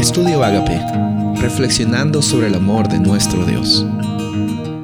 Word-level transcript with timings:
Estudio 0.00 0.42
Agape, 0.42 0.80
reflexionando 1.42 2.22
sobre 2.22 2.46
el 2.46 2.54
amor 2.54 2.88
de 2.88 2.98
nuestro 2.98 3.44
Dios. 3.44 3.84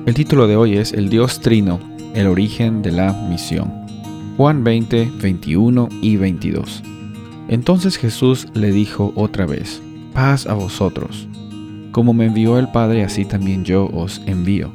El 0.04 0.12
título 0.12 0.46
de 0.46 0.56
hoy 0.56 0.76
es 0.76 0.92
El 0.92 1.08
Dios 1.08 1.40
Trino, 1.40 1.80
el 2.12 2.26
origen 2.26 2.82
de 2.82 2.92
la 2.92 3.14
misión. 3.14 3.72
Juan 4.36 4.62
20, 4.62 5.12
21 5.18 5.88
y 6.02 6.16
22. 6.18 6.82
Entonces 7.48 7.96
Jesús 7.96 8.46
le 8.52 8.70
dijo 8.72 9.14
otra 9.16 9.46
vez, 9.46 9.80
paz 10.12 10.46
a 10.46 10.52
vosotros. 10.52 11.26
Como 11.92 12.12
me 12.12 12.26
envió 12.26 12.58
el 12.58 12.68
Padre, 12.68 13.02
así 13.02 13.24
también 13.24 13.64
yo 13.64 13.86
os 13.86 14.20
envío. 14.26 14.70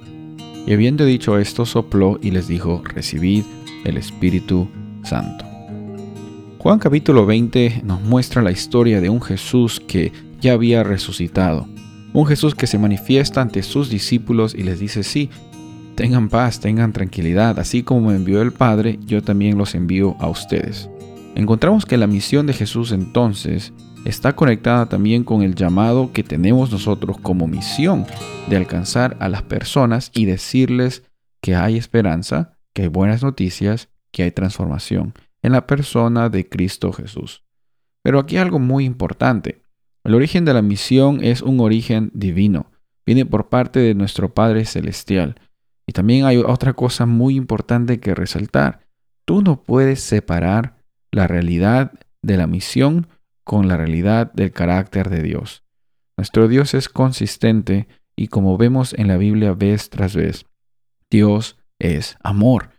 Y 0.66 0.74
habiendo 0.74 1.06
dicho 1.06 1.38
esto, 1.38 1.68
sopló 1.68 2.18
y 2.20 2.32
les 2.32 2.48
dijo, 2.48 2.82
recibid 2.84 3.44
el 3.86 3.96
Espíritu 3.96 4.68
Santo. 5.04 5.46
Juan 6.58 6.80
capítulo 6.80 7.28
20 7.28 7.82
nos 7.84 8.02
muestra 8.02 8.42
la 8.42 8.52
historia 8.52 9.02
de 9.02 9.10
un 9.10 9.22
Jesús 9.22 9.80
que 9.80 10.12
ya 10.42 10.54
había 10.54 10.84
resucitado. 10.84 11.68
Un 12.14 12.26
Jesús 12.26 12.56
que 12.56 12.68
se 12.68 12.78
manifiesta 12.78 13.42
ante 13.42 13.64
sus 13.64 13.90
discípulos 13.90 14.54
y 14.54 14.64
les 14.64 14.80
dice, 14.80 15.04
sí, 15.04 15.30
tengan 15.96 16.30
paz, 16.30 16.60
tengan 16.60 16.92
tranquilidad, 16.92 17.60
así 17.60 17.84
como 17.84 18.10
me 18.10 18.16
envió 18.16 18.42
el 18.42 18.52
Padre, 18.52 19.00
yo 19.06 19.22
también 19.22 19.58
los 19.58 19.76
envío 19.76 20.16
a 20.20 20.28
ustedes. 20.28 20.90
Encontramos 21.36 21.86
que 21.86 21.98
la 21.98 22.08
misión 22.08 22.46
de 22.48 22.54
Jesús 22.54 22.92
entonces 22.92 23.72
está 24.04 24.36
conectada 24.36 24.88
también 24.88 25.24
con 25.24 25.44
el 25.44 25.56
llamado 25.56 26.12
que 26.12 26.24
tenemos 26.24 26.72
nosotros 26.72 27.18
como 27.22 27.48
misión 27.48 28.06
de 28.50 28.58
alcanzar 28.58 29.16
a 29.20 29.30
las 29.30 29.44
personas 29.44 30.12
y 30.14 30.26
decirles 30.26 31.04
que 31.40 31.56
hay 31.56 31.78
esperanza, 31.78 32.58
que 32.74 32.84
hay 32.84 32.88
buenas 32.88 33.24
noticias, 33.24 33.90
que 34.12 34.24
hay 34.24 34.32
transformación 34.32 35.14
en 35.42 35.54
la 35.54 35.66
persona 35.66 36.30
de 36.30 36.48
Cristo 36.48 36.92
Jesús. 36.92 37.44
Pero 38.04 38.20
aquí 38.20 38.38
algo 38.38 38.60
muy 38.60 38.86
importante. 38.86 39.61
El 40.04 40.16
origen 40.16 40.46
de 40.46 40.54
la 40.54 40.62
misión 40.62 41.24
es 41.24 41.42
un 41.42 41.60
origen 41.60 42.12
divino. 42.14 42.72
Viene 43.06 43.26
por 43.26 43.50
parte 43.50 43.80
de 43.80 43.94
nuestro 43.94 44.34
Padre 44.34 44.66
Celestial. 44.66 45.36
Y 45.86 45.94
también 45.94 46.26
hay 46.26 46.38
otra 46.38 46.74
cosa 46.74 47.06
muy 47.06 47.36
importante 47.36 48.00
que 48.00 48.16
resaltar. 48.16 48.88
Tú 49.26 49.42
no 49.42 49.62
puedes 49.62 50.02
separar 50.02 50.78
la 51.12 51.28
realidad 51.28 51.92
de 52.22 52.38
la 52.38 52.48
misión 52.48 53.08
con 53.44 53.68
la 53.68 53.78
realidad 53.78 54.32
del 54.34 54.52
carácter 54.52 55.10
de 55.10 55.22
Dios. 55.22 55.64
Nuestro 56.18 56.48
Dios 56.48 56.74
es 56.74 56.90
consistente 56.90 57.88
y 58.16 58.28
como 58.28 58.58
vemos 58.58 58.94
en 58.94 59.08
la 59.08 59.18
Biblia 59.18 59.54
vez 59.54 59.90
tras 59.90 60.16
vez, 60.16 60.46
Dios 61.10 61.58
es 61.80 62.18
amor. 62.24 62.70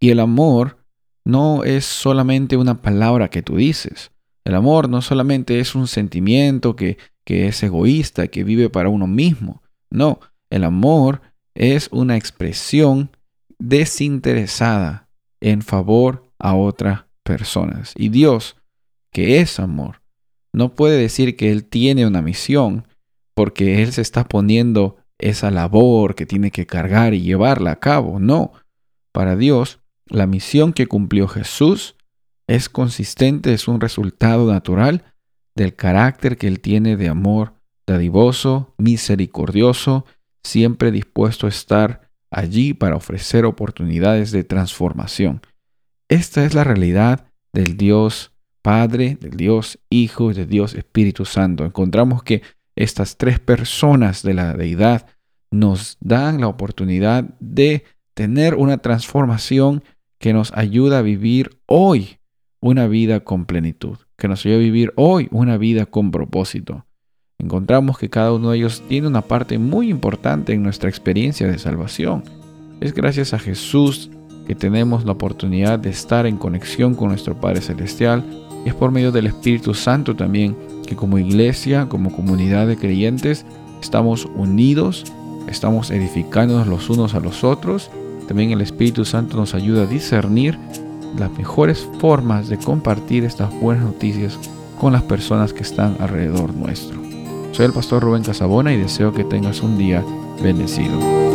Y 0.00 0.10
el 0.10 0.20
amor 0.20 0.78
no 1.24 1.64
es 1.64 1.84
solamente 1.84 2.56
una 2.56 2.80
palabra 2.80 3.28
que 3.28 3.42
tú 3.42 3.56
dices. 3.56 4.10
El 4.44 4.54
amor 4.54 4.88
no 4.88 5.02
solamente 5.02 5.60
es 5.60 5.74
un 5.74 5.86
sentimiento 5.86 6.74
que, 6.76 6.98
que 7.24 7.46
es 7.48 7.62
egoísta, 7.62 8.28
que 8.28 8.44
vive 8.44 8.70
para 8.70 8.88
uno 8.88 9.06
mismo. 9.06 9.62
No, 9.90 10.20
el 10.50 10.64
amor 10.64 11.22
es 11.54 11.88
una 11.92 12.16
expresión 12.16 13.10
desinteresada 13.58 15.08
en 15.40 15.62
favor 15.62 16.24
a 16.38 16.54
otras 16.54 17.04
personas. 17.22 17.92
Y 17.96 18.08
Dios, 18.08 18.56
que 19.12 19.40
es 19.40 19.60
amor, 19.60 20.02
no 20.52 20.74
puede 20.74 20.98
decir 20.98 21.36
que 21.36 21.50
Él 21.50 21.64
tiene 21.64 22.06
una 22.06 22.22
misión 22.22 22.86
porque 23.34 23.82
Él 23.82 23.92
se 23.92 24.02
está 24.02 24.24
poniendo 24.24 24.96
esa 25.18 25.50
labor 25.50 26.14
que 26.14 26.26
tiene 26.26 26.50
que 26.50 26.66
cargar 26.66 27.14
y 27.14 27.22
llevarla 27.22 27.72
a 27.72 27.80
cabo. 27.80 28.18
No, 28.18 28.52
para 29.12 29.36
Dios 29.36 29.78
la 30.06 30.26
misión 30.26 30.72
que 30.72 30.86
cumplió 30.86 31.28
Jesús 31.28 31.96
es 32.46 32.68
consistente, 32.68 33.52
es 33.52 33.68
un 33.68 33.80
resultado 33.80 34.50
natural 34.50 35.04
del 35.54 35.74
carácter 35.74 36.36
que 36.36 36.48
Él 36.48 36.60
tiene 36.60 36.96
de 36.96 37.08
amor 37.08 37.54
dadivoso, 37.86 38.74
misericordioso, 38.78 40.06
siempre 40.42 40.90
dispuesto 40.90 41.46
a 41.46 41.50
estar 41.50 42.10
allí 42.30 42.74
para 42.74 42.96
ofrecer 42.96 43.44
oportunidades 43.44 44.30
de 44.30 44.44
transformación. 44.44 45.42
Esta 46.08 46.44
es 46.44 46.54
la 46.54 46.64
realidad 46.64 47.26
del 47.52 47.76
Dios 47.76 48.32
Padre, 48.62 49.18
del 49.20 49.36
Dios 49.36 49.78
Hijo 49.90 50.30
y 50.30 50.34
del 50.34 50.48
Dios 50.48 50.74
Espíritu 50.74 51.24
Santo. 51.24 51.64
Encontramos 51.64 52.22
que 52.22 52.42
estas 52.76 53.16
tres 53.16 53.40
personas 53.40 54.22
de 54.22 54.34
la 54.34 54.54
deidad 54.54 55.06
nos 55.50 55.98
dan 56.00 56.40
la 56.40 56.48
oportunidad 56.48 57.24
de 57.40 57.84
tener 58.14 58.54
una 58.54 58.78
transformación 58.78 59.82
que 60.18 60.32
nos 60.32 60.52
ayuda 60.52 60.98
a 60.98 61.02
vivir 61.02 61.58
hoy 61.66 62.18
una 62.62 62.86
vida 62.86 63.20
con 63.20 63.44
plenitud, 63.44 63.98
que 64.16 64.28
nos 64.28 64.46
ayuda 64.46 64.56
a 64.56 64.60
vivir 64.60 64.92
hoy 64.96 65.28
una 65.32 65.58
vida 65.58 65.84
con 65.84 66.10
propósito. 66.10 66.86
Encontramos 67.38 67.98
que 67.98 68.08
cada 68.08 68.32
uno 68.32 68.50
de 68.50 68.58
ellos 68.58 68.82
tiene 68.88 69.08
una 69.08 69.20
parte 69.20 69.58
muy 69.58 69.90
importante 69.90 70.54
en 70.54 70.62
nuestra 70.62 70.88
experiencia 70.88 71.48
de 71.48 71.58
salvación. 71.58 72.22
Es 72.80 72.94
gracias 72.94 73.34
a 73.34 73.38
Jesús 73.38 74.10
que 74.46 74.54
tenemos 74.54 75.04
la 75.04 75.12
oportunidad 75.12 75.78
de 75.80 75.90
estar 75.90 76.24
en 76.24 76.36
conexión 76.38 76.94
con 76.94 77.08
nuestro 77.08 77.38
Padre 77.38 77.60
Celestial. 77.60 78.24
Es 78.64 78.74
por 78.74 78.92
medio 78.92 79.12
del 79.12 79.26
Espíritu 79.26 79.74
Santo 79.74 80.14
también 80.14 80.56
que 80.86 80.94
como 80.94 81.18
iglesia, 81.18 81.88
como 81.88 82.14
comunidad 82.14 82.68
de 82.68 82.76
creyentes, 82.76 83.44
estamos 83.80 84.26
unidos, 84.36 85.04
estamos 85.48 85.90
edificándonos 85.90 86.68
los 86.68 86.88
unos 86.88 87.14
a 87.14 87.20
los 87.20 87.42
otros 87.42 87.90
también 88.26 88.52
el 88.52 88.60
Espíritu 88.60 89.04
Santo 89.04 89.36
nos 89.36 89.54
ayuda 89.54 89.82
a 89.82 89.86
discernir 89.86 90.58
las 91.18 91.30
mejores 91.32 91.88
formas 91.98 92.48
de 92.48 92.58
compartir 92.58 93.24
estas 93.24 93.52
buenas 93.60 93.84
noticias 93.84 94.38
con 94.80 94.92
las 94.92 95.02
personas 95.02 95.52
que 95.52 95.62
están 95.62 95.96
alrededor 96.00 96.54
nuestro. 96.54 97.00
Soy 97.52 97.66
el 97.66 97.72
pastor 97.72 98.02
Rubén 98.02 98.24
Casabona 98.24 98.72
y 98.72 98.78
deseo 98.78 99.12
que 99.12 99.24
tengas 99.24 99.62
un 99.62 99.78
día 99.78 100.04
bendecido. 100.42 101.31